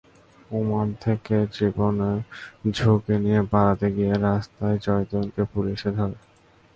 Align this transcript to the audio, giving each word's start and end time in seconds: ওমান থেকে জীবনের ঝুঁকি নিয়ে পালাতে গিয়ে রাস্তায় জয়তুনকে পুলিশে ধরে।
ওমান 0.51 0.87
থেকে 1.01 1.35
জীবনের 1.51 2.17
ঝুঁকি 2.71 3.15
নিয়ে 3.17 3.41
পালাতে 3.51 3.87
গিয়ে 3.95 4.13
রাস্তায় 4.19 4.77
জয়তুনকে 4.77 5.41
পুলিশে 5.53 5.89
ধরে। 5.97 6.17